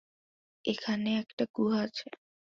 [0.65, 2.07] এখানে একটা গুহা আছে।